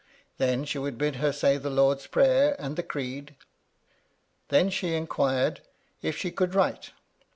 [0.39, 3.35] Then she would bid her say the Lord's Prayer and the Creed.
[4.47, 5.61] Then she inquired
[6.01, 6.89] if she could write.